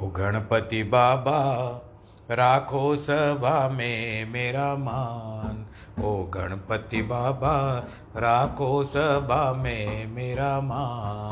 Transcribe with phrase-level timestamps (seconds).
[0.00, 1.40] ओ गणपति बाबा,
[2.30, 5.66] राखो सभा में मेरा मान।
[6.04, 7.84] ओ गणपति बाबा,
[8.16, 11.28] राखो सभा में मेरा मान।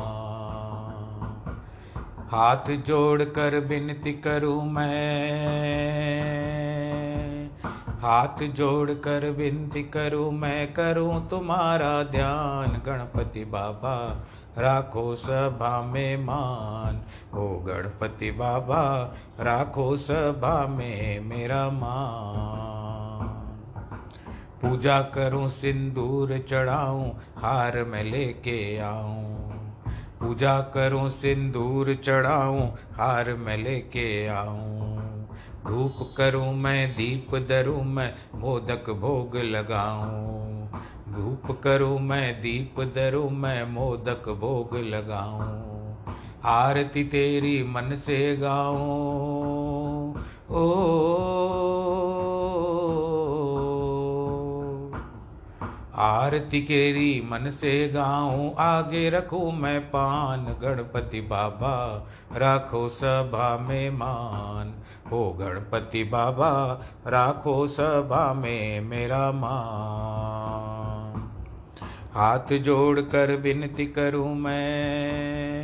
[2.30, 5.26] हाथ जोड़ कर विनती करूँ मैं।
[7.98, 14.26] हाथ जोड़ कर विनती करूँ मैं, करूँ तुम्हारा ध्यान। गणपति बाबा
[14.58, 17.02] राखो सभा में मान,
[17.38, 23.46] ओ गणपति बाबा, राखो सभा में मेरा मान।
[24.62, 29.50] पूजा करूँ, सिंदूर चढ़ाऊं, हार में लेके आऊँ।
[30.20, 34.96] पूजा करूँ, सिंदूर चढ़ाऊं, हार में लेके आऊँ।
[35.66, 40.65] धूप करूँ, मैं दीप धरूं, मैं मोदक भोग लगाऊँ।
[41.16, 45.76] धूप करूँ मैं, दीप धरूं मैं, मोदक भोग लगाऊँ।
[46.44, 50.14] आरती तेरी मन से गाऊं।
[50.50, 50.96] ओ,
[55.96, 62.06] आरती केरी मन से गाऊं। आगे रखूँ मैं पान। गणपति बाबा,
[62.36, 64.74] राखो सभा में मान।
[65.12, 70.25] हो गणपति बाबा, राखो सभा में मेरा मान।
[72.16, 75.56] हाथ जोड़ कर विनती करूँ मैं।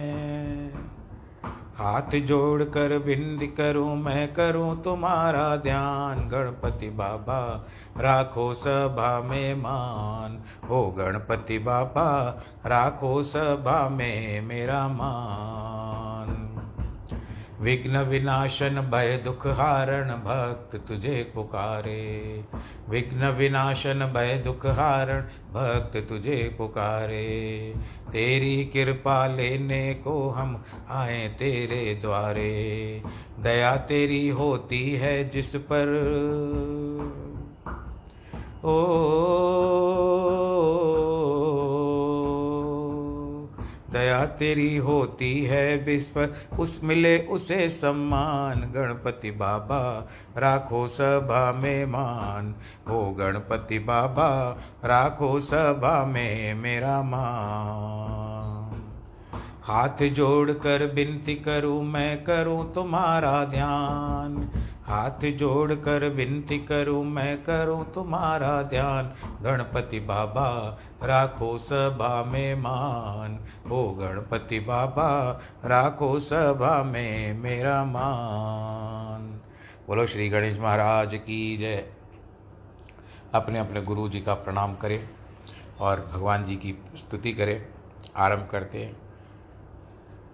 [1.77, 7.67] हाथ जोड़ कर विनती करूँ मैं, करूँ तुम्हारा ध्यान। गणपति बाबा,
[8.01, 15.92] राखो सभा में मान। हो गणपति बाबा, राखो सभा में मेरा मान।
[17.63, 22.45] विघ्न विनाशन, भय दुख हारण, भक्त तुझे पुकारे।
[22.89, 25.21] विघ्न विनाशन, भय दुख हारण,
[25.53, 27.75] भक्त तुझे पुकारे।
[28.13, 33.03] तेरी कृपा लेने को हम आए तेरे द्वारे।
[33.41, 35.87] दया तेरी होती है जिस पर।
[38.65, 39.12] ओ
[44.39, 45.77] तेरी होती है
[46.09, 52.55] पर उस मिले उसे सम्मान। गणपति बाबा, राखो सभा में मान।
[52.89, 58.83] हो गणपति बाबा, राखो सभा में मेरा मान।
[59.63, 64.51] हाथ जोड़ कर विनती करूँ, मैं करूँ तुम्हारा ध्यान।
[64.93, 73.41] हाथ जोड़ कर विनती करूँ, मैं करूँ तुम्हारा ध्यान। गणपति बाबा, राखो सभा में मान।
[73.71, 79.41] हो गणपति बाबा, राखो सभा में मेरा मान।
[79.87, 81.93] बोलो श्री गणेश महाराज की जय।
[83.35, 85.09] अपने अपने गुरु जी का प्रणाम करें
[85.81, 87.67] और भगवान जी की स्तुति करें।
[88.17, 89.02] आरंभ करते हैं।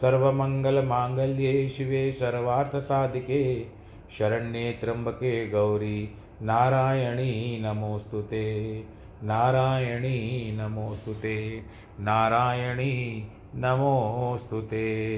[0.00, 3.66] सर्वमङ्गलमाङ्गल्ये शिवे सर्वार्थसाधिके
[4.18, 6.10] शरण्ये त्र्यम्बके गौरी,
[6.42, 8.84] नारायणी नमोऽस्तु ते।
[9.22, 11.62] नारायणी नमोऽस्तु ते।
[12.00, 15.14] नारायणी नमोऽस्तु ते।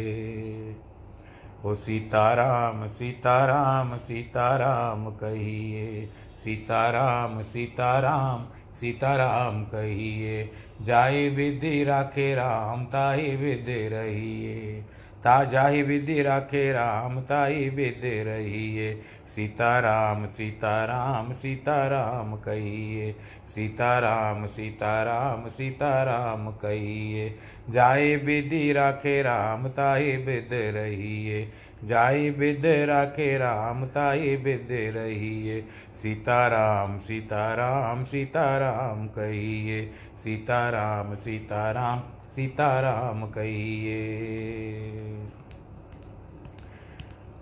[1.64, 10.50] ओ सीताराम सीताराम सीताराम कहिए। सीताराम सीताराम सीताराम कहिए
[10.82, 14.84] जाय विधि राखे राम, ताई विधि रहिए।
[15.24, 23.14] ता जाहि विधि राखे राम, ताई विधि रहिए। सीताराम सीताराम सीताराम कहिए,
[23.46, 27.34] सीताराम सीताराम सीताराम कहिए।
[27.70, 31.48] जाय विधि राखे राम, ताई विध रहिए।
[31.84, 35.60] जाई विद राखे राम, ताई विद रहिए
[35.94, 39.84] सीताराम सीताराम सीताराम कहिए
[40.16, 44.02] सीताराम सीताराम सीताराम कहिए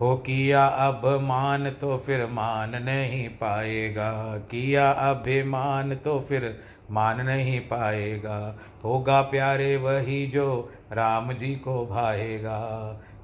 [0.00, 6.58] हो किया अभिमान तो फिर मान नहीं पाएगा। किया अभिमान तो फिर
[6.90, 12.60] मान नहीं पाएगा। होगा प्यारे वही जो राम जी को भाएगा।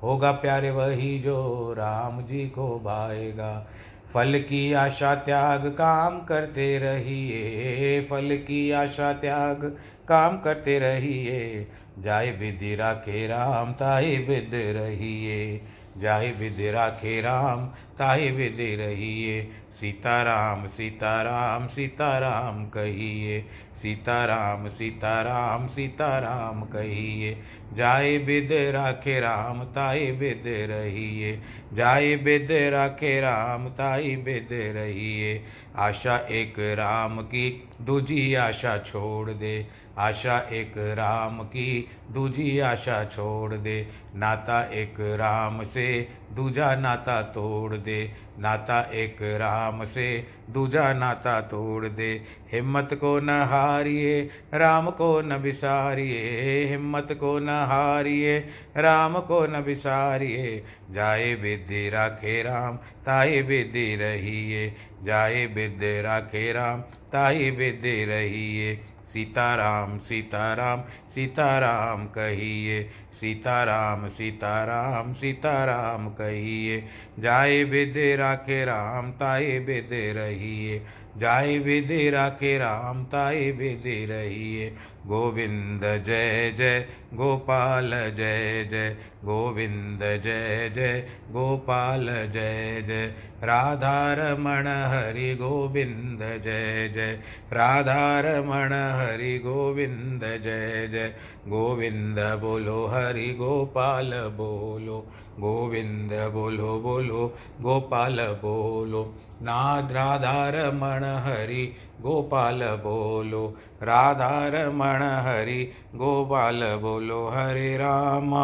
[0.02, 3.66] होगा प्यारे वही जो राम जी को भाएगा।
[4.14, 9.64] फल की आशा त्याग काम करते रहिए, फल की आशा त्याग
[10.08, 11.66] काम करते रहिए।
[11.98, 15.60] जाय विधि राखे राम ताई विद रहिए।
[16.00, 17.66] जाय विधि राखे राम
[17.98, 19.40] ताई विधि रहिए
[19.72, 23.40] सीताराम सीताराम सीताराम कहिए
[23.74, 27.36] सीताराम सीताराम सीताराम कहिए
[27.72, 31.38] जाय बिद राखे राम ताई बिद रहिए
[31.72, 35.44] जाय बिद राखे राम ताई बिद रहिए
[35.76, 39.66] आशा एक राम की, दूजी आशा छोड़ दे।
[40.00, 47.76] आशा एक राम की, दूजी आशा छोड़ दे। नाता एक राम से, दूजा नाता तोड़
[47.76, 55.20] दे। नाता एक राम से, दूजा नाता तोड़ दे। हिम्मत को न हारिए, राम को
[55.20, 58.38] न बिसारिए। हिम्मत को न हारिए,
[58.76, 66.80] राम को न बिसारिए। जाए विधि राखे राम, ताए विधि रहिए। जाए विधि राखे राम,
[67.12, 68.80] ताए विधि रहिए।
[69.12, 76.84] सीताराम सीताराम सीताराम कहिए। सीताराम सीताराम सीताराम कहिए।
[77.18, 80.82] जाए बेदे राखे राम, ताए बेदे रहिए।
[81.16, 84.76] जाए विदे राखे राम ताए विदे रहिए।
[85.06, 93.06] गोविंद जय जय गोपाल जय जय गोविंद जय जय गोपाल जय जय
[93.44, 97.12] राधारमण हरि गोविंद जय जय
[97.52, 101.14] राधारमण हरि गोविंद जय जय
[101.48, 113.56] गोविंद बोलो, हरि गोपाल बोलो, गोविंद बोलो बोलो, गोपाल बोलो। नाद राधारमण हरि गोपाल बोलो
[113.82, 118.34] राधा रमण हरि गोपाल बोलो, हरे राम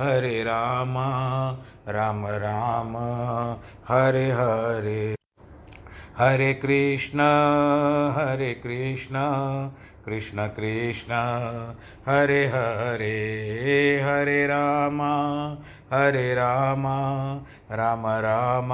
[0.00, 0.94] हरे राम
[1.88, 2.96] राम राम,
[3.88, 5.16] हरे हरे।
[6.18, 7.20] हरे कृष्ण
[8.16, 9.14] हरे कृष्ण
[10.06, 11.12] कृष्ण कृष्ण,
[12.08, 15.02] हरे हरे हरे राम
[15.92, 16.84] हरे राम
[17.72, 18.70] राम राम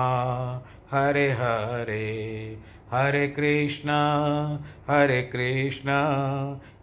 [0.94, 2.58] हरे हरे
[2.92, 3.90] हरे कृष्ण
[4.90, 5.90] हरे कृष्ण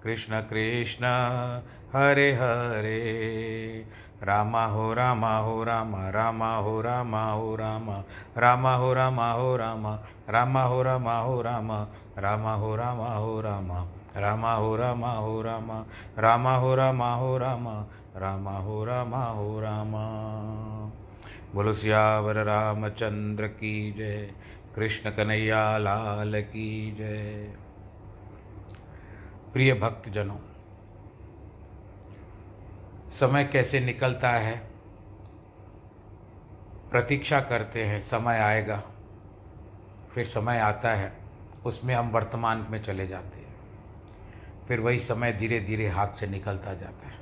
[0.03, 1.05] कृष्ण कृष्ण
[1.93, 2.99] हरे हरे
[4.23, 7.89] राम हो राम हो राम राम हो राम हो राम
[8.37, 9.87] राम हो राम हो राम
[10.29, 11.71] राम हो राम हो राम
[12.19, 13.71] राम हो राम हो राम
[14.17, 15.71] राम हो राम हो राम
[16.17, 17.67] राम हो राम हो राम
[18.17, 19.93] राम हो राम हो राम
[21.53, 24.31] बोलो सियावर रामचंद्र की जय,
[24.75, 27.55] कृष्ण कन्हैया लाल की जय।
[29.53, 30.37] प्रिय भक्तजनों,
[33.11, 34.57] समय कैसे निकलता है?
[36.91, 38.83] प्रतीक्षा करते हैं, समय आएगा,
[40.13, 41.13] फिर समय आता है,
[41.65, 43.55] उसमें हम वर्तमान में चले जाते हैं।
[44.67, 47.17] फिर वही समय धीरे धीरे हाथ से निकलता जाता है।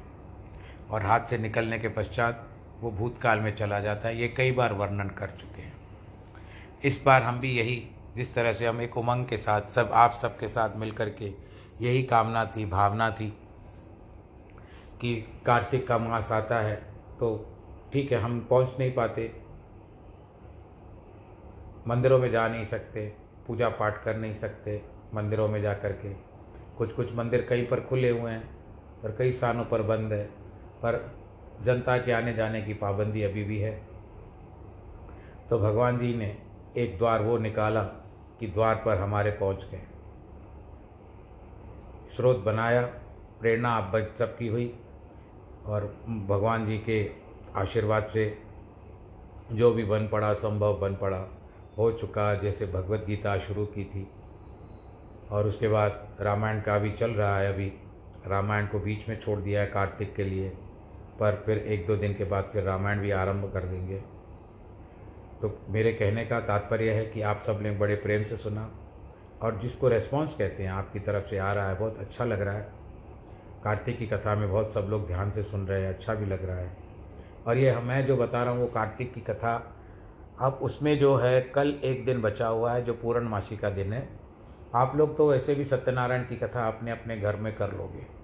[0.90, 2.47] और हाथ से निकलने के पश्चात
[2.82, 5.74] वो भूतकाल में चला जाता है। ये कई बार वर्णन कर चुके हैं।
[6.86, 7.84] इस बार हम भी यही,
[8.16, 11.34] जिस तरह से हम एक उमंग के साथ, सब, आप सबके साथ मिल कर के
[11.82, 13.30] यही कामना थी, भावना थी
[15.02, 15.16] कि
[15.46, 16.76] कार्तिक का मास आता है
[17.20, 17.30] तो
[17.94, 19.32] ठीक है, हम पहुँच नहीं पाते।
[21.88, 23.06] मंदिरों में जा नहीं सकते
[23.48, 24.82] पूजा पाठ कर नहीं सकते
[25.14, 26.14] मंदिरों में जा कर के।
[26.78, 28.50] कुछ कुछ मंदिर कहीं पर खुले हुए हैं
[29.04, 30.24] और कई स्थानों पर बंद है,
[30.78, 30.96] पर
[31.64, 33.88] जनता के आने जाने की पाबंदी अभी भी है।
[35.50, 36.38] तो भगवान जी ने
[36.78, 37.84] एक द्वार वो निकाला
[38.40, 39.82] कि द्वार पर हमारे पहुँच गए।
[42.16, 42.82] स्रोत बनाया,
[43.42, 44.80] प्रेरणा आप सबकी हुई
[45.66, 47.12] और भगवान जी के
[47.56, 48.42] आशीर्वाद से
[49.52, 51.28] जो भी बन पड़ा, संभव बन पड़ा,
[51.78, 54.08] हो चुका जैसे भगवत गीता शुरू की थी।
[55.32, 57.74] और उसके बाद रामायण का भी चल रहा है अभी।
[58.28, 60.58] रामायण को बीच में छोड़ दिया है कार्तिक के लिए।
[61.20, 63.98] पर फिर एक दो दिन के बाद फिर रामायण भी आरंभ कर देंगे।
[65.42, 68.72] तो मेरे कहने का तात्पर्य है कि आप सबने बड़े प्रेम से सुना
[69.42, 72.54] और जिसको रेस्पॉन्स कहते हैं, आपकी तरफ़ से आ रहा है, बहुत अच्छा लग रहा
[72.54, 72.68] है।
[73.64, 76.46] कार्तिक की कथा में बहुत सब लोग ध्यान से सुन रहे हैं अच्छा भी लग
[76.46, 76.78] रहा है।
[77.48, 79.76] और ये मैं जो बता रहा हूँ, वो कार्तिक की कथा,
[80.40, 84.10] अब उसमें जो है, कल एक दिन बचा हुआ है, जो पूर्णमासी का दिन है।
[84.76, 88.17] आप लोग तो वैसे भी सत्यनारायण की कथा अपने अपने घर में कर लोगे।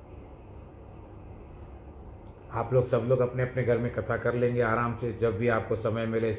[2.54, 5.48] आप लोग सब लोग अपने अपने घर में कथा कर लेंगे आराम से, जब भी
[5.48, 6.34] आपको समय मिले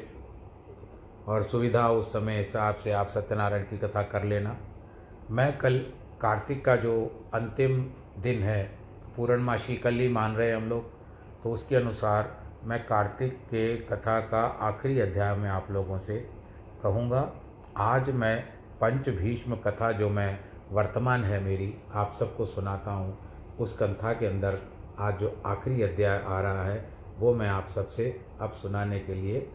[1.27, 4.55] और सुविधा उस समय हिसाब से आप सत्यनारायण की कथा कर लेना।
[5.31, 5.77] मैं कल
[6.21, 6.93] कार्तिक का जो
[7.33, 7.81] अंतिम
[8.21, 8.63] दिन है,
[9.15, 10.93] पूर्णमासी कल ही मान रहे हम लोग
[11.43, 12.31] तो उसके अनुसार
[12.63, 16.17] मैं कार्तिक के कथा का आखिरी अध्याय में आप लोगों से
[16.83, 17.31] कहूँगा।
[17.77, 18.39] आज मैं
[18.81, 20.39] पंच भीष्म कथा जो मैं
[20.71, 23.17] वर्तमान है मेरी, आप सबको सुनाता हूँ,
[23.59, 24.59] उस कथा के अंदर
[24.99, 29.49] आज जो आखिरी अध्याय आ रहा है, वो मैं आप सबसे अब सुनाने के लिए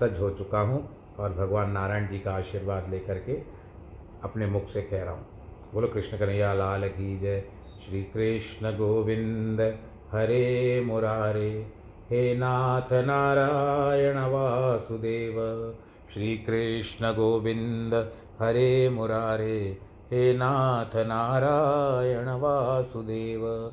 [0.00, 3.32] सज्ज हो चुका हूँ और भगवान नारायण जी का आशीर्वाद लेकर के
[4.24, 5.26] अपने मुख से कह रहा हूँ।
[5.74, 7.44] बोलो, कृष्ण कन्हैया, लाल की जय।
[7.86, 9.60] श्री कृष्ण गोविंद,
[10.12, 11.66] हरे मुरारे।
[12.10, 15.34] हे नाथ नारायण वासुदेव।
[16.14, 17.94] श्री कृष्ण गोविंद,
[18.40, 19.78] हरे मुरारे।
[20.10, 23.72] हे नाथ नारायण वासुदेव।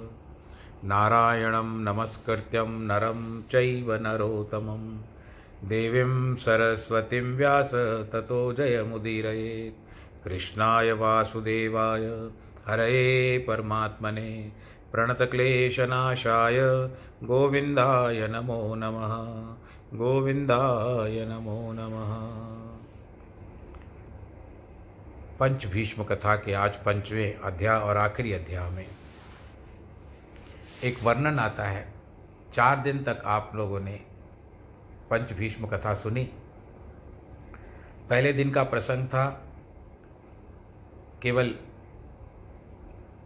[0.83, 5.01] नारायणं नमस्कृत्यं नरं चैव नरोत्तमं
[5.69, 7.73] देवीं सरस्वतीं व्यास
[8.13, 9.91] ततो जयमुदीरयेत्।
[10.23, 12.29] कृष्णाय वासुदेवाय,
[12.67, 14.51] हरये परमात्मने।
[14.91, 16.59] प्रणतक्लेशनाशाय,
[17.23, 19.41] गोविन्दाय नमो नमः।
[19.97, 22.17] गोविन्दाय नमो नमः।
[25.39, 25.65] पंच
[26.11, 28.87] कथा के आज पंचवें अध्याय और आखिरी अध्याय में
[30.83, 31.93] एक वर्णन आता है।
[32.53, 33.93] चार दिन तक आप लोगों ने
[35.09, 36.23] पंच भीष्म कथा सुनी।
[38.09, 39.25] पहले दिन का प्रसंग था
[41.21, 41.55] केवल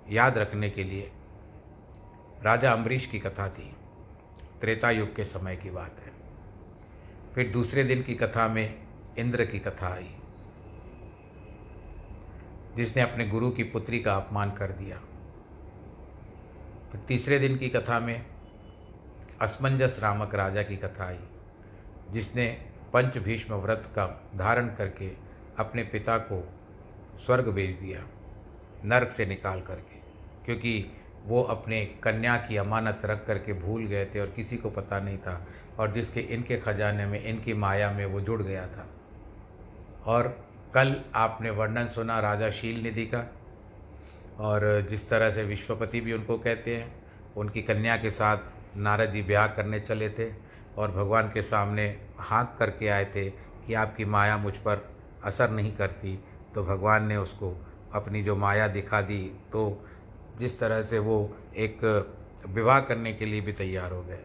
[0.09, 1.11] याद रखने के लिए।
[2.43, 3.75] राजा अम्बरीश की कथा थी।
[4.61, 6.11] त्रेता युग के समय की बात है।
[7.35, 10.15] फिर दूसरे दिन की कथा में इंद्र की कथा आई,
[12.75, 15.01] जिसने अपने गुरु की पुत्री का अपमान कर दिया।
[16.97, 18.25] तीसरे दिन की कथा में
[19.41, 21.19] असमंजस रामक राजा की कथा आई,
[22.11, 22.47] जिसने
[22.93, 25.11] पंच भीष्म व्रत का धारण करके
[25.59, 26.53] अपने पिता को
[27.25, 28.03] स्वर्ग भेज दिया,
[28.85, 29.99] नरक से निकाल करके,
[30.45, 30.91] क्योंकि
[31.25, 35.17] वो अपने कन्या की अमानत रख करके भूल गए थे और किसी को पता नहीं
[35.17, 35.47] था,
[35.79, 38.87] और जिसके इनके खजाने में, इनकी माया में वो जुड़ गया था।
[40.05, 43.33] और कल आपने वर्णन सुना राजा शील निधि का
[44.39, 46.93] और जिस तरह से विश्वपति भी उनको कहते हैं,
[47.37, 48.37] उनकी कन्या के साथ
[48.77, 50.29] नारद जी ब्याह करने चले थे
[50.77, 51.87] और भगवान के सामने
[52.19, 54.85] हाँक करके आए थे कि आपकी माया मुझ पर
[55.23, 56.19] असर नहीं करती
[56.55, 57.55] तो भगवान ने उसको
[57.93, 59.63] अपनी जो माया दिखा दी तो
[60.37, 61.17] जिस तरह से वो
[61.57, 61.83] एक
[62.47, 64.23] विवाह करने के लिए भी तैयार हो गए।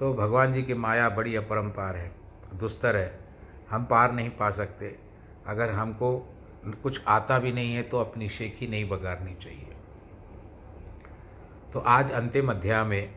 [0.00, 2.10] तो भगवान जी की माया बड़ी अपरम्पार है,
[2.54, 3.18] दुस्तर है,
[3.70, 4.94] हम पार नहीं पा सकते।
[5.46, 6.10] अगर हमको
[6.72, 9.76] कुछ आता भी नहीं है तो अपनी शेखी नहीं बगाड़नी चाहिए।
[11.72, 13.14] तो आज अंतिम अध्याय में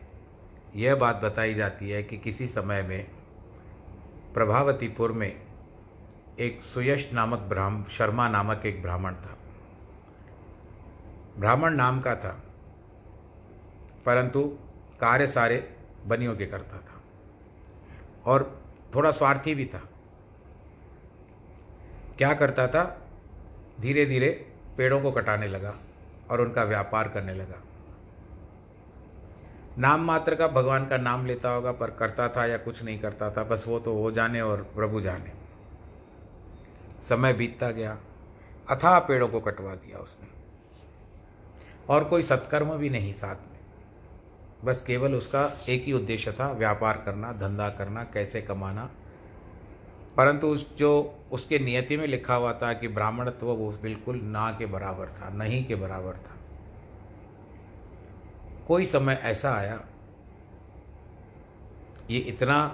[0.76, 3.10] यह बात बताई जाती है कि किसी समय में
[4.34, 5.42] प्रभावतीपुर में
[6.40, 9.36] एक सुयश नामक ब्राह्म, शर्मा नामक एक ब्राह्मण था।
[11.38, 12.42] ब्राह्मण नाम का था,
[14.06, 14.42] परंतु
[15.00, 17.00] कार्य सारे बनियों के करता था
[18.26, 18.62] और
[18.94, 19.82] थोड़ा स्वार्थी भी था।
[22.18, 22.82] क्या करता था?
[23.80, 25.74] धीरे धीरे पेड़ों को कटाने लगा
[26.30, 27.62] और उनका व्यापार करने लगा।
[29.78, 33.30] नाम मात्र का भगवान का नाम लेता होगा, पर करता था या कुछ नहीं करता
[33.30, 35.32] था, बस वो तो वो जाने और प्रभु जाने।
[37.02, 37.98] समय बीतता गया
[38.70, 40.28] अथाह पेड़ों को कटवा दिया उसने।
[41.88, 43.60] और कोई सत्कर्म भी नहीं साथ में।
[44.64, 48.90] बस केवल उसका एक ही उद्देश्य था, व्यापार करना, धंधा करना, कैसे कमाना
[50.16, 50.90] परंतु उस जो
[51.32, 55.64] उसके नियति में लिखा हुआ था कि ब्राह्मणत्व वो बिल्कुल ना के बराबर था, नहीं
[55.64, 56.36] के बराबर था।
[58.68, 59.80] कोई समय ऐसा आया,
[62.10, 62.66] ये इतना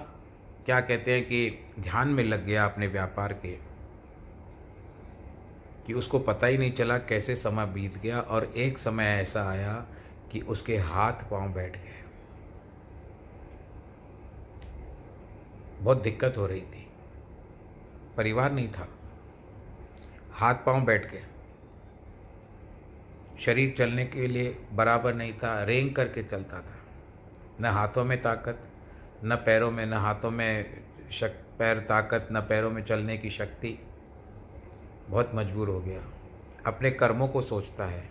[0.65, 3.57] क्या कहते हैं कि ध्यान में लग गया अपने व्यापार के,
[5.87, 9.73] कि उसको पता ही नहीं चला कैसे समय बीत गया और एक समय ऐसा आया
[10.31, 12.03] कि उसके हाथ पाँव बैठ गए।
[15.81, 16.88] बहुत दिक्कत हो रही थी।
[18.19, 18.87] परिवार नहीं था।
[20.31, 21.23] हाथ पाँव बैठ गए
[23.39, 26.75] शरीर चलने के लिए बराबर नहीं था, रेंग करके चलता था।
[27.61, 28.59] न हाथों में ताकत,
[29.23, 33.79] न पैरों में, न हाथों में शक, पैर ताकत, न पैरों में चलने की शक्ति।
[35.07, 36.01] बहुत मजबूर हो गया।
[36.65, 38.09] अपने कर्मों को सोचता है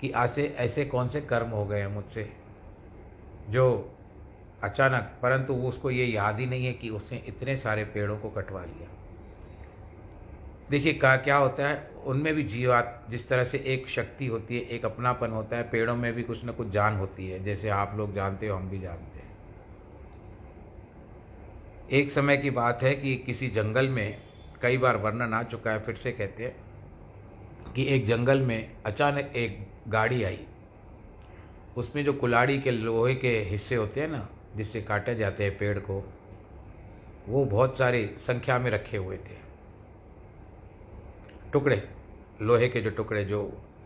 [0.00, 2.32] कि ऐसे ऐसे कौन से कर्म हो गए हैं मुझसे,
[3.48, 3.90] जो
[4.62, 8.64] अचानक, परंतु उसको ये याद ही नहीं है कि उसने इतने सारे पेड़ों को कटवा
[8.64, 9.03] लिया।
[10.70, 14.62] देखिए, का क्या होता है, उनमें भी जीवात, जिस तरह से एक शक्ति होती है,
[14.62, 17.94] एक अपनापन होता है, पेड़ों में भी कुछ ना कुछ जान होती है, जैसे आप
[17.96, 19.34] लोग जानते हो, हम भी जानते हैं।
[21.90, 24.22] एक समय की बात है कि किसी जंगल में,
[24.62, 26.56] कई बार वर्णन आ चुका है, फिर से कहते हैं,
[27.72, 30.40] कि एक जंगल में अचानक एक गाड़ी आई।
[31.76, 35.78] उसमें जो कुलाड़ी के लोहे के हिस्से होते हैं ना, जिससे काटे जाते हैं पेड़
[35.78, 36.12] को,
[37.28, 39.43] वो बहुत सारी संख्या में रखे हुए थे।
[41.54, 41.82] टुकड़े
[42.42, 43.40] लोहे के जो टुकड़े जो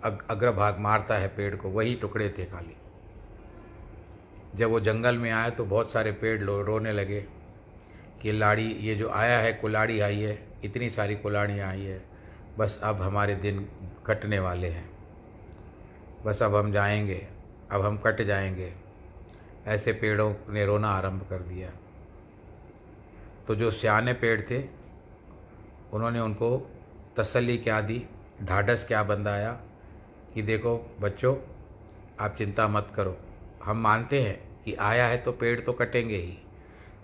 [0.04, 2.76] अग, अग्रभाग मारता है पेड़ को वही टुकड़े थे खाली।
[4.54, 7.20] जब वो जंगल में आया तो बहुत सारे पेड़ लो रोने लगे
[8.22, 12.02] कि लाड़ी ये जो आया है कुलाड़ी आई है इतनी सारी कुलाड़ियाँ आई है
[12.58, 13.68] बस अब हमारे दिन
[14.06, 14.88] कटने वाले हैं।
[16.24, 17.26] बस अब हम जाएँगे
[17.72, 18.72] अब हम कट जाएँगे।
[19.66, 21.70] ऐसे पेड़ों ने रोना आरंभ कर दिया।
[23.48, 24.62] तो जो सियाने पेड़ थे
[25.92, 26.70] उन्होंने उनको
[27.18, 28.06] तसल्ली क्या दी?
[28.42, 29.52] ढाढ़स क्या बंधाया
[30.34, 31.36] कि देखो, बच्चों,
[32.20, 33.18] आप चिंता मत करो।
[33.64, 36.38] हम मानते हैं कि आया है तो पेड़ तो कटेंगे ही,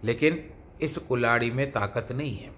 [0.05, 0.51] लेकिन
[0.81, 2.51] इस कुलाड़ी में ताकत नहीं है।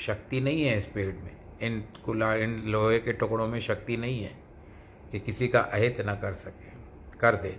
[0.00, 4.22] शक्ति नहीं है इस पेड़ में। इन कुला इन लोहे के टुकड़ों में शक्ति नहीं
[4.22, 4.38] है
[5.12, 6.70] कि किसी का अहित ना कर सके।
[7.18, 7.56] कर दे।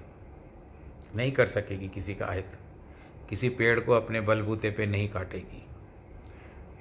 [1.16, 2.52] नहीं कर सकेगी किसी का अहित।
[3.30, 5.67] किसी पेड़ को अपने बलबूते पे नहीं काटेगी।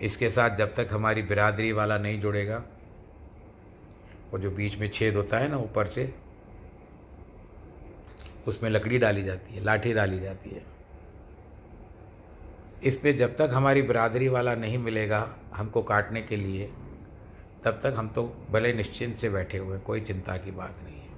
[0.01, 2.63] इसके साथ जब तक हमारी बिरादरी वाला नहीं जुड़ेगा
[4.33, 6.13] वो जो बीच में छेद होता है ना ऊपर से,
[8.49, 10.63] उसमें लकड़ी डाली जाती है, लाठी डाली जाती है।
[12.83, 16.71] इस पर जब तक हमारी बिरादरी वाला नहीं मिलेगा हमको काटने के लिए,
[17.65, 21.15] तब तक हम तो भले निश्चिंत से बैठे हुए कोई चिंता की बात नहीं है।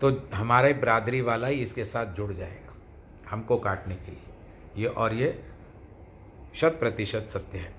[0.00, 2.74] तो हमारे बिरादरी वाला ही इसके साथ जुड़ जाएगा,
[3.30, 5.28] हमको काटने के लिए। ये और ये
[6.56, 7.74] शत प्रतिशत सत्य है।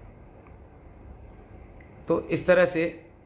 [2.08, 2.84] तो इस तरह से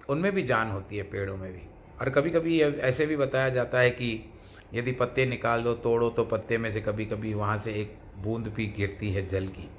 [0.09, 1.61] उनमें भी जान होती है, पेड़ों में भी।
[2.01, 4.33] और कभी कभी ऐसे भी बताया जाता है कि
[4.73, 8.47] यदि पत्ते निकाल दो, तोड़ो तो पत्ते में से कभी कभी वहाँ से एक बूंद
[8.47, 9.69] भी गिरती है जल की।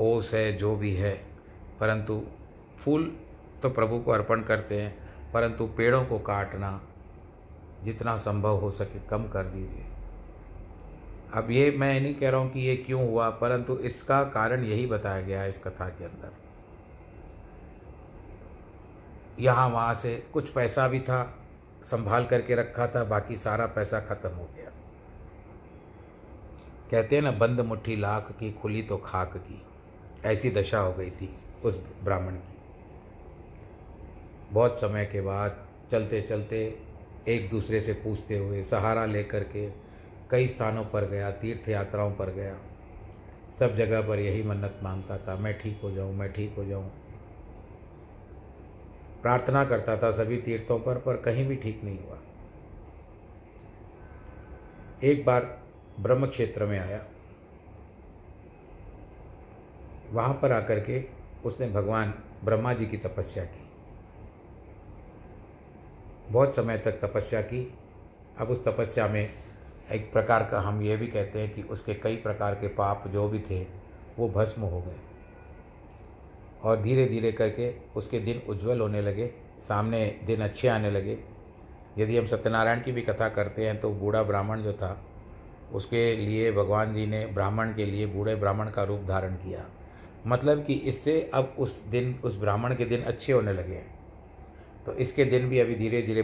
[0.00, 1.14] ओस है, जो भी है,
[1.80, 2.22] परंतु
[2.78, 3.04] फूल
[3.62, 4.94] तो प्रभु को अर्पण करते हैं,
[5.32, 6.80] परंतु पेड़ों को काटना
[7.84, 9.84] जितना संभव हो सके कम कर दीजिए।
[11.34, 14.86] अब ये मैं नहीं कह रहा हूँ कि ये क्यों हुआ, परंतु इसका कारण यही
[14.86, 16.32] बताया गया है इस कथा के अंदर।
[19.40, 21.22] यहाँ वहाँ से कुछ पैसा भी था,
[21.84, 24.70] संभाल करके रखा था, बाकी सारा पैसा खत्म हो गया।
[26.90, 29.62] कहते हैं ना, बंद मुट्ठी लाख की, खुली तो खाक की।
[30.24, 32.56] ऐसी दशा हो गई थी उस ब्राह्मण की।
[34.52, 35.56] बहुत समय के बाद
[35.92, 36.58] चलते चलते
[37.28, 39.66] एक दूसरे से पूछते हुए सहारा लेकर के
[40.32, 42.58] कई स्थानों पर गया तीर्थ यात्राओं पर गया।
[43.58, 46.90] सब जगह पर यही मन्नत माँगता था, मैं ठीक हो जाऊँ, मैं ठीक हो जाऊँ।
[49.22, 52.18] प्रार्थना करता था सभी तीर्थों पर पर कहीं भी ठीक नहीं हुआ।
[55.02, 55.62] एक बार
[56.00, 57.04] ब्रह्म क्षेत्र में आया।
[60.10, 61.04] वहाँ पर आकर के
[61.44, 62.14] उसने भगवान
[62.44, 63.68] ब्रह्मा जी की तपस्या की।
[66.32, 67.74] बहुत समय तक तपस्या की।
[68.38, 69.30] अब उस तपस्या में
[69.90, 73.28] एक प्रकार का हम ये भी कहते हैं कि उसके कई प्रकार के पाप जो
[73.28, 73.62] भी थे,
[74.18, 74.96] वो भस्म हो गए।
[76.62, 81.18] और धीरे धीरे करके उसके दिन उज्जवल होने लगे, सामने दिन अच्छे आने लगे।
[81.98, 84.96] यदि हम सत्यनारायण की भी कथा करते हैं तो बूढ़ा ब्राह्मण जो था,
[85.72, 89.64] उसके लिए भगवान जी ने ब्राह्मण के लिए बूढ़े ब्राह्मण का रूप धारण किया।
[90.26, 93.94] मतलब कि इससे अब उस दिन, उस ब्राह्मण के दिन अच्छे होने लगे हैं।
[94.86, 96.22] तो इसके दिन भी अभी धीरे धीरे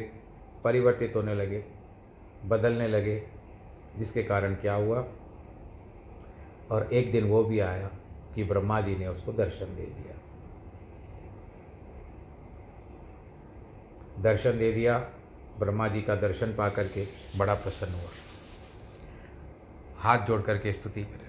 [0.65, 1.65] परिवर्तित होने लगे,
[2.45, 3.23] बदलने लगे।
[3.97, 5.05] जिसके कारण क्या हुआ?
[6.71, 7.91] और एक दिन वो भी आया
[8.35, 10.15] कि ब्रह्मा जी ने उसको दर्शन दे दिया।
[14.23, 14.99] दर्शन दे दिया,
[15.59, 18.11] ब्रह्मा जी का दर्शन पा करके बड़ा प्रसन्न हुआ।
[19.99, 21.29] हाथ जोड़ करके स्तुति करें।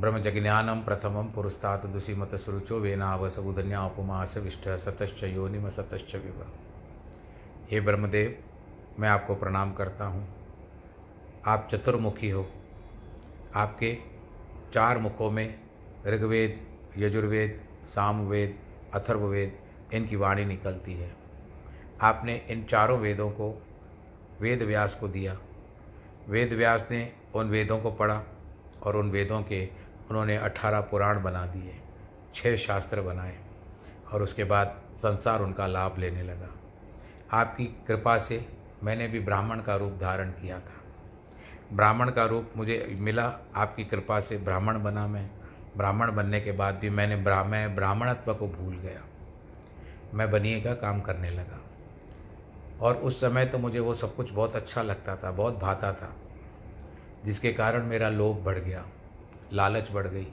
[0.00, 6.46] ब्रह्मजज्ञानम प्रथमम पुरस्तात दुषिमत सुरुचो वेनावस उधन्या उपमास विष्ट सतश्च योनिम सतश्च विव
[7.70, 8.38] हे ब्रह्मदेव,
[9.00, 10.43] मैं आपको प्रणाम करता हूँ।
[11.46, 12.50] आप चतुर्मुखी हो।
[13.54, 13.98] आपके
[14.74, 15.60] चार मुखों में
[16.06, 16.60] ऋग्वेद,
[16.98, 18.58] यजुर्वेद, सामवेद,
[18.94, 19.58] अथर्ववेद
[19.94, 21.16] इनकी वाणी निकलती है।
[22.00, 23.62] आपने इन चारों वेदों को,
[24.40, 25.38] वेद व्यास को दिया।
[26.28, 28.22] वेद व्यास ने उन वेदों को पढ़ा
[28.82, 29.68] और उन वेदों के
[30.10, 31.80] उन्होंने अठारह पुराण बना दिए
[32.34, 33.38] छः शास्त्र बनाए
[34.12, 36.48] और उसके बाद संसार उनका लाभ लेने लगा।
[37.32, 38.48] आपकी कृपा से
[38.82, 40.83] मैंने भी ब्राह्मण का रूप धारण किया था।
[41.74, 45.30] ब्राह्मण का रूप मुझे मिला, आपकी कृपा से ब्राह्मण बना मैं।
[45.76, 49.00] ब्राह्मण बनने के बाद भी मैंने ब्रा, मैं ब्राह्मणत्व को भूल गया।
[50.14, 51.60] मैं बनिए का काम करने लगा।
[52.80, 56.16] और उस समय तो मुझे वो सब कुछ बहुत अच्छा लगता था, बहुत भाता था,
[57.24, 58.86] जिसके कारण मेरा लोभ बढ़ गया,
[59.52, 60.26] लालच बढ़ गई,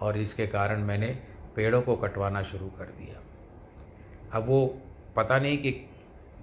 [0.00, 1.22] और इसके कारण मैंने
[1.56, 3.22] पेड़ों को कटवाना शुरू कर दिया।
[4.32, 4.80] अब वो
[5.16, 5.72] पता नहीं कि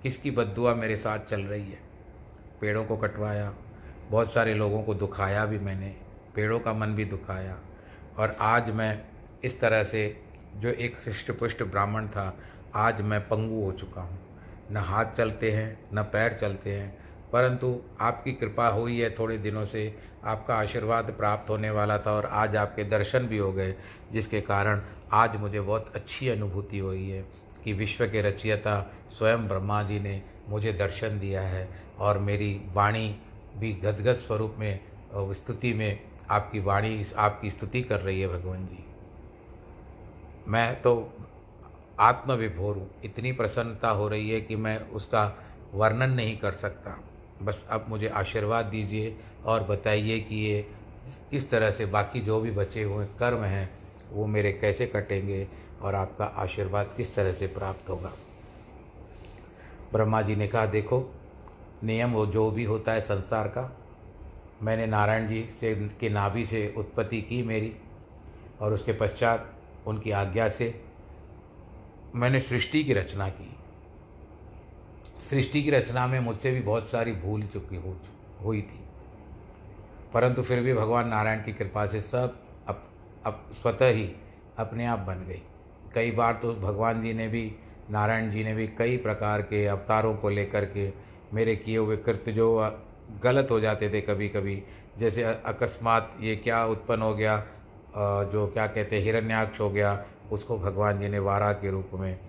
[0.03, 1.79] किसकी बदुआ मेरे साथ चल रही है।
[2.61, 3.53] पेड़ों को कटवाया
[4.13, 5.88] बहुत सारे लोगों को दुखाया भी मैंने,
[6.36, 7.58] पेड़ों का मन भी दुखाया।
[8.17, 9.02] और आज मैं
[9.43, 10.21] इस तरह से
[10.56, 12.38] जो एक हृष्ट पुष्ट ब्राह्मण था,
[12.76, 14.19] आज मैं पंगु हो चुका हूँ।
[14.71, 16.97] न हाथ चलते हैं, न पैर चलते हैं,
[17.32, 22.26] परंतु आपकी कृपा हुई है थोड़े दिनों से, आपका आशीर्वाद प्राप्त होने वाला था और
[22.26, 23.76] आज आपके दर्शन भी हो गए,
[24.12, 24.82] जिसके कारण
[25.13, 27.26] आज मुझे बहुत अच्छी अनुभूति हुई है
[27.63, 33.15] कि विश्व के रचयिता स्वयं ब्रह्मा जी ने मुझे दर्शन दिया है और मेरी वाणी
[33.57, 34.79] भी गदगद स्वरूप में
[35.15, 38.83] स्तुति में आपकी वाणी, आपकी स्तुति कर रही है भगवान जी।
[40.47, 41.13] मैं तो
[41.99, 45.25] आत्मविभोर हूँ। इतनी प्रसन्नता हो रही है कि मैं उसका
[45.73, 46.99] वर्णन नहीं कर सकता।
[47.41, 50.61] बस अब मुझे आशीर्वाद दीजिए और बताइए कि ये
[51.31, 53.69] किस तरह से बाकी जो भी बचे हुए कर्म हैं,
[54.11, 55.47] वो मेरे कैसे कटेंगे
[55.81, 58.11] और आपका आशीर्वाद किस तरह से प्राप्त होगा।
[59.93, 60.99] ब्रह्मा जी ने कहा, देखो
[61.83, 63.77] नियम वो जो भी होता है संसार का।
[64.61, 67.75] मैंने नारायण जी से के नाभि से उत्पत्ति की मेरी
[68.61, 69.53] और उसके पश्चात
[69.87, 70.83] उनकी आज्ञा से
[72.15, 73.55] मैंने सृष्टि की रचना की।
[75.21, 77.97] सृष्टि की रचना में मुझसे भी बहुत सारी भूल चुकी हो
[78.43, 78.79] हुई थी।
[80.13, 82.89] परंतु फिर भी भगवान नारायण की कृपा से सब अप,
[83.25, 84.15] अप स्वतः ही
[84.57, 85.41] अपने आप बन गई।
[85.93, 87.55] कई बार तो भगवान जी ने भी
[87.89, 92.31] नारायण जी ने भी कई प्रकार के अवतारों को लेकर के मेरे किए हुए कृत्य
[92.31, 92.47] जो
[93.23, 94.61] गलत हो जाते थे कभी कभी
[94.99, 97.37] जैसे अकस्मात ये क्या उत्पन्न हो गया?
[98.25, 102.19] जो क्या कहते हिरण्याक्ष हो गया, उसको भगवान जी ने वारा के रूप में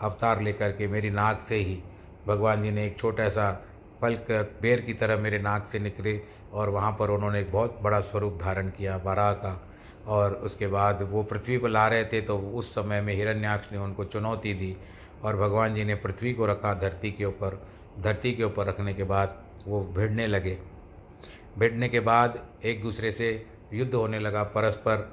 [0.00, 1.82] अवतार लेकर के मेरी नाक से ही
[2.26, 3.50] भगवान जी ने एक छोटा सा
[4.00, 4.14] फल
[4.62, 6.20] बेर की तरह मेरे नाक से निकले
[6.52, 9.60] और वहाँ पर उन्होंने एक बहुत बड़ा स्वरूप धारण किया, वारा का।
[10.06, 13.78] और उसके बाद वो पृथ्वी पर ला रहे थे तो उस समय में हिरण्याक्ष ने
[13.78, 14.76] उनको चुनौती दी।
[15.22, 17.60] और भगवान जी ने पृथ्वी को रखा धरती के ऊपर।
[18.00, 20.58] धरती के ऊपर रखने के बाद वो भिड़ने लगे।
[21.58, 25.12] भिड़ने के बाद एक दूसरे से युद्ध होने लगा। परस्पर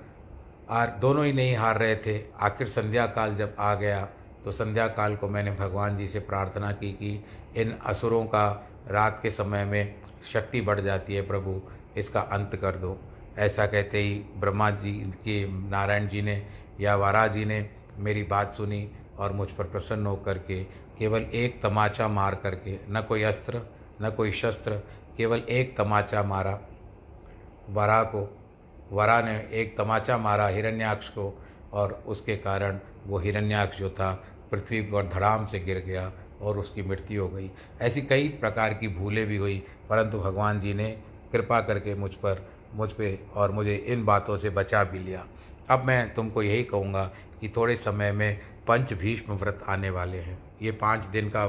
[0.69, 4.07] आर, दोनों ही नहीं हार रहे थे। आखिर संध्या काल जब आ गया
[4.45, 7.23] तो संध्या काल को मैंने भगवान जी से प्रार्थना की कि
[7.55, 8.47] इन असुरों का
[8.87, 11.61] रात के समय में शक्ति बढ़ जाती है प्रभु,
[11.97, 12.97] इसका अंत कर दो।
[13.37, 14.93] ऐसा कहते ही ब्रह्मा जी
[15.23, 16.45] के नारायण जी ने
[16.79, 18.81] या वारा जी ने मेरी बात सुनी।
[19.19, 20.63] और मुझ पर प्रसन्न होकर के
[20.99, 23.61] केवल एक तमाचा मार करके, न कोई अस्त्र,
[24.01, 24.71] न कोई शस्त्र,
[25.17, 26.59] केवल एक तमाचा मारा।
[27.69, 28.39] वरा को,
[28.91, 34.81] वरा ने एक तमाचा मारा हिरण्याक्ष को, और उसके कारण वो हिरण्याक्ष जो था, पृथ्वी
[34.81, 37.51] पर धड़ाम से गिर गया और उसकी मृत्यु हो गई।
[37.81, 41.01] ऐसी कई प्रकार की भूलें भी हुई, परंतु भगवान जी ने
[41.31, 45.27] कृपा करके मुझ पर, मुझ पे और मुझे इन बातों से बचा भी लिया।
[45.69, 50.39] अब मैं तुमको यही कहूँगा कि थोड़े समय में पंच भीष्म व्रत आने वाले हैं।
[50.61, 51.45] ये पाँच दिन का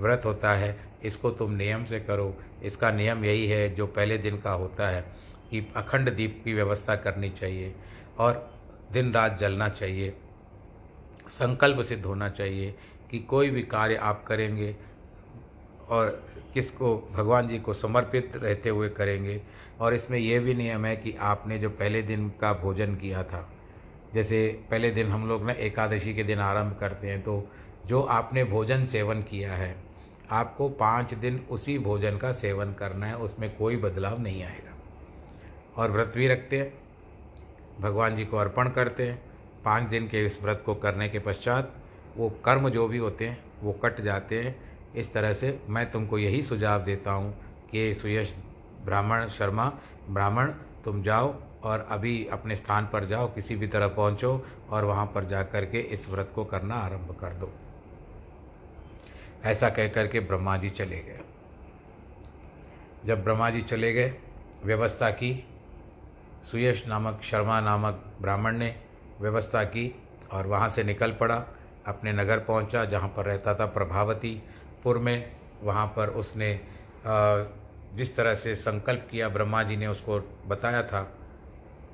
[0.00, 4.38] व्रत होता है। इसको तुम नियम से करो। इसका नियम यही है, जो पहले दिन
[4.38, 5.02] का होता है,
[5.50, 7.74] कि अखंड दीप की व्यवस्था करनी चाहिए
[8.18, 8.54] और
[8.92, 10.16] दिन रात जलना चाहिए।
[11.28, 12.74] संकल्प सिद्ध होना चाहिए
[13.10, 14.76] कि कोई भी कार्य आप करेंगे
[15.88, 19.42] और किसको, भगवान जी को समर्पित रहते हुए करेंगे।
[19.80, 23.50] और इसमें यह भी नियम है कि आपने जो पहले दिन का भोजन किया था
[24.14, 27.46] जैसे पहले दिन हम लोग ना एकादशी के दिन आरंभ करते हैं तो
[27.86, 29.74] जो आपने भोजन सेवन किया है,
[30.30, 34.74] आपको पाँच दिन उसी भोजन का सेवन करना है, उसमें कोई बदलाव नहीं आएगा।
[35.76, 36.72] और व्रत भी रखते हैं,
[37.80, 39.20] भगवान जी को अर्पण करते हैं,
[39.64, 41.74] पाँच दिन के इस व्रत को करने के पश्चात
[42.16, 44.54] वो कर्म जो भी होते हैं, वो कट जाते हैं।
[44.94, 47.32] इस तरह से मैं तुमको यही सुझाव देता हूँ
[47.70, 48.34] कि सुयश
[48.84, 49.72] ब्राह्मण शर्मा,
[50.10, 50.52] ब्राह्मण
[50.84, 55.24] तुम जाओ और अभी अपने स्थान पर जाओ, किसी भी तरह पहुँचो और वहाँ पर
[55.24, 57.52] जा कर के इस व्रत को करना आरंभ कर दो।
[59.44, 61.20] ऐसा कह कर के ब्रह्मा जी चले गए।
[63.04, 64.14] जब ब्रह्मा जी चले गए,
[64.64, 65.44] व्यवस्था की,
[66.50, 68.74] सुयश नामक, शर्मा नामक ब्राह्मण ने
[69.20, 69.94] व्यवस्था की
[70.32, 71.44] और वहाँ से निकल पड़ा,
[71.86, 74.42] अपने नगर पहुँचा जहाँ पर रहता था प्रभावती।
[74.84, 76.54] पुर में वहाँ पर उसने
[77.96, 81.12] जिस तरह से संकल्प किया, ब्रह्मा जी ने उसको बताया था,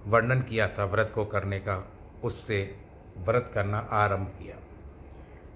[0.07, 1.93] वर्णन किया था व्रत को करने का,
[2.25, 2.77] उससे
[3.19, 4.57] व्रत करना आरंभ किया।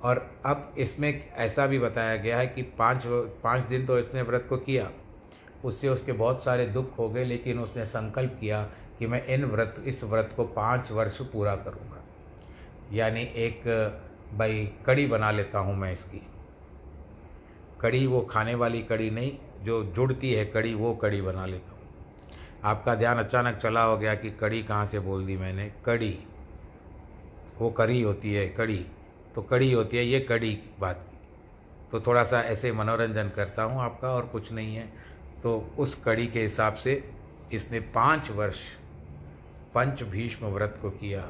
[0.03, 3.03] और अब इसमें ऐसा भी बताया गया है कि पाँच
[3.43, 4.91] पाँच दिन तो इसने व्रत को किया।
[5.65, 8.63] उससे उसके बहुत सारे दुख हो गए, लेकिन उसने संकल्प किया
[8.99, 12.03] कि मैं इन व्रत, इस व्रत को पाँच वर्ष पूरा करूँगा।
[12.93, 13.63] यानी एक,
[14.35, 16.23] भाई, कड़ी बना लेता हूँ मैं इसकी।
[17.81, 21.79] कड़ी वो खाने वाली कड़ी नहीं, जो जुड़ती है कड़ी वो कड़ी बना लेता हूँ।
[22.65, 25.71] आपका ध्यान अचानक चला हो गया कि कड़ी कहाँ से बोल दी मैंने?
[25.85, 26.19] कड़ी
[27.61, 28.85] वो कड़ी होती है कड़ी
[29.35, 31.19] तो कड़ी होती है, ये कड़ी बात की।
[31.93, 34.87] तो थोड़ा सा ऐसे मनोरंजन करता हूँ आपका, और कुछ नहीं है।
[35.43, 37.03] तो उस कड़ी के हिसाब से
[37.53, 38.61] इसने पाँच वर्ष
[39.75, 41.25] पंच भीष्म व्रत को किया,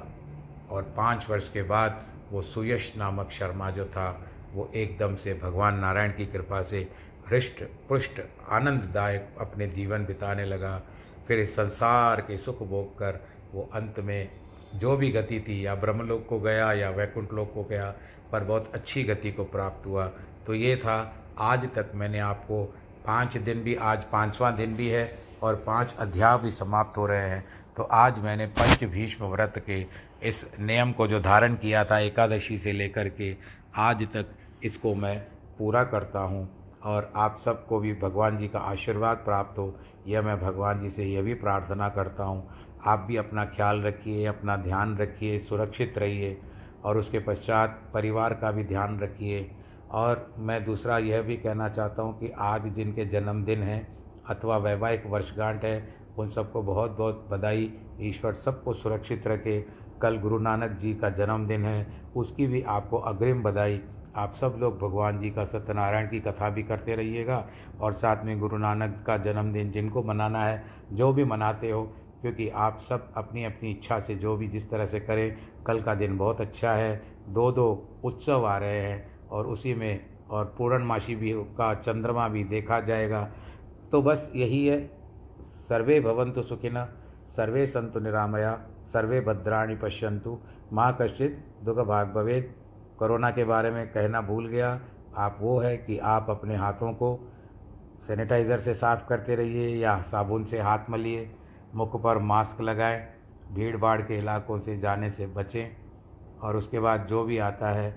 [0.70, 4.10] और पाँच वर्ष के बाद वो सुयश नामक शर्मा जो था
[4.54, 6.88] वो एकदम से भगवान नारायण की कृपा से
[7.30, 10.82] हृष्ट, पुष्ट, आनंददायक अपने जीवन बिताने लगा।
[11.28, 13.20] फिर इस संसार के सुख भोग कर
[13.54, 14.30] वो अंत में
[14.74, 17.94] जो भी गति थी, या ब्रह्मलोक को गया, या वैकुंठ लोक को गया,
[18.32, 20.06] पर बहुत अच्छी गति को प्राप्त हुआ।
[20.46, 22.64] तो ये था, आज तक मैंने आपको
[23.06, 27.28] पाँच दिन भी, आज पाँचवा दिन भी है, और पाँच अध्याय भी समाप्त हो रहे
[27.28, 27.44] हैं।
[27.76, 29.86] तो आज मैंने पंच भीष्म व्रत के
[30.22, 33.36] इस नियम को जो धारण किया था, एकादशी से लेकर के
[33.76, 34.26] आज तक
[34.64, 35.18] इसको मैं
[35.58, 36.48] पूरा करता हूँ
[36.84, 39.74] और आप सबको भी भगवान जी का आशीर्वाद प्राप्त हो।
[40.06, 42.48] यह मैं भगवान जी से यह भी प्रार्थना करता हूँ।
[42.86, 46.40] आप भी अपना ख्याल रखिए, अपना ध्यान रखिए, सुरक्षित रहिए
[46.84, 49.50] और उसके पश्चात परिवार का भी ध्यान रखिए।
[49.90, 53.86] और मैं दूसरा यह भी कहना चाहता हूँ कि आज जिनके जन्मदिन हैं
[54.28, 59.60] अथवा वैवाहिक वर्षगांठ है, उन सबको बहुत बहुत बधाई। ईश्वर सबको सुरक्षित रखे।
[60.02, 63.80] कल गुरु नानक जी का जन्मदिन है, उसकी भी आपको अग्रिम बधाई।
[64.16, 67.46] आप सब लोग भगवान जी का सत्यनारायण की कथा भी करते रहिएगा
[67.80, 71.82] और साथ में गुरु नानक का जन्मदिन जिनको मनाना है, जो भी मनाते हो,
[72.20, 75.94] क्योंकि आप सब अपनी अपनी इच्छा से जो भी जिस तरह से करें, कल का
[75.94, 81.14] दिन बहुत अच्छा है दो दो उत्सव आ रहे हैं और उसी में और पूर्णमासी
[81.16, 83.30] भी का चंद्रमा भी देखा जाएगा।
[83.92, 84.86] तो बस यही है।
[85.68, 86.84] सर्वे भवंतु सुखिन
[87.26, 88.60] सर्वे संतु निरामया,
[88.92, 90.38] सर्वे भद्राणी पश्यंतु
[90.72, 92.54] माँ कश्चित दुख भाग भवेद
[93.00, 94.80] कोरोना के बारे में कहना भूल गया।
[95.16, 97.08] आप वो है कि आप अपने हाथों को
[98.06, 101.30] सैनिटाइज़र से साफ़ करते रहिए या साबुन से हाथ मलिए,
[101.74, 103.00] मुख पर मास्क लगाएँ
[103.52, 105.66] भीड़ भाड़ के इलाकों से जाने से बचें
[106.40, 107.94] और उसके बाद जो भी आता है,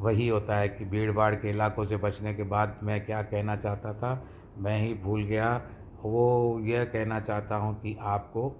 [0.00, 3.56] वही होता है कि भीड़ भाड़ के इलाकों से बचने के बाद मैं क्या कहना
[3.56, 4.22] चाहता था,
[4.58, 5.60] मैं ही भूल गया।
[6.02, 8.52] वो यह कहना चाहता हूँ कि आपको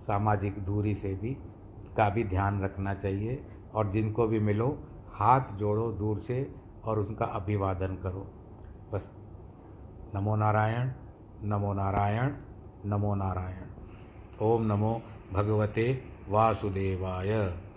[0.00, 1.36] सामाजिक दूरी से भी
[1.96, 3.42] का भी ध्यान रखना चाहिए।
[3.78, 8.26] और जिनको भी मिलो, हाथ जोड़ो दूर से और उनका अभिवादन करो।
[8.92, 9.10] बस।
[10.14, 10.90] नमो नारायण
[11.42, 12.32] नमो नारायण
[12.86, 13.66] नमो नारायण।
[14.42, 17.67] ओम नमो भगवते वासुदेवाय।